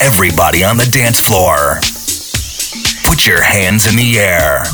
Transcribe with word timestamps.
Everybody 0.00 0.62
on 0.62 0.76
the 0.76 0.88
dance 0.92 1.18
floor. 1.18 1.80
Your 3.24 3.40
hands 3.40 3.88
in 3.88 3.94
the 3.94 4.18
air. 4.18 4.64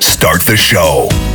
Start 0.00 0.42
the 0.42 0.56
show. 0.56 1.31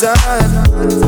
time. 0.00 1.01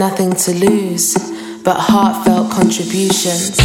Nothing 0.00 0.32
to 0.32 0.54
lose 0.54 1.12
but 1.62 1.76
heartfelt 1.76 2.50
contributions. 2.50 3.59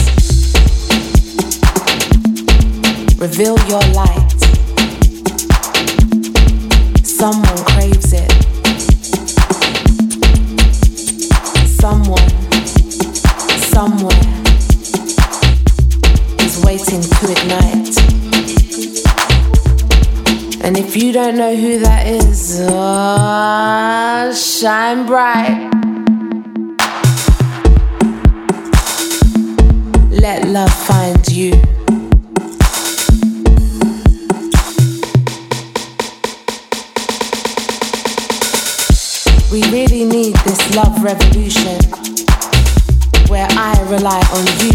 Love 30.55 30.73
find 30.87 31.27
you. 31.27 31.51
We 39.51 39.61
really 39.69 40.05
need 40.05 40.35
this 40.47 40.73
love 40.73 41.03
revolution 41.03 41.81
where 43.27 43.47
I 43.51 43.75
rely 43.89 44.21
on 44.31 44.45
you 44.63 44.74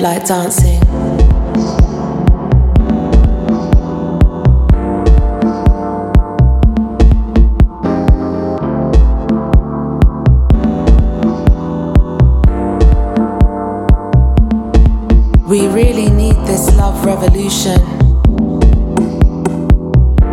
light 0.00 0.24
dancing. 0.24 0.80
We 15.46 15.66
really 15.68 16.08
need 16.10 16.36
this 16.46 16.74
love 16.76 17.04
revolution. 17.04 17.80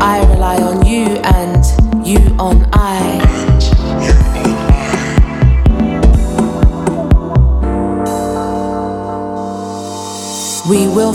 I 0.02 0.26
rely 0.30 0.62
on 0.62 0.86
you 0.86 1.18
and 1.24 2.08
you 2.08 2.20
on 2.40 2.67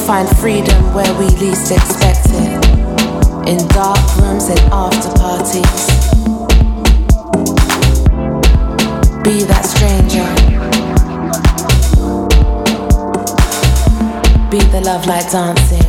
find 0.06 0.28
freedom 0.38 0.94
where 0.94 1.12
we 1.18 1.26
least 1.36 1.70
expect 1.70 2.26
it. 2.26 2.52
In 3.48 3.66
dark 3.68 3.98
rooms 4.16 4.48
and 4.48 4.60
after 4.72 5.10
parties. 5.18 5.86
Be 9.22 9.44
that 9.44 9.64
stranger. 9.64 10.52
be 14.52 14.58
the 14.66 14.82
love 14.82 15.06
light 15.06 15.30
dancing. 15.32 15.81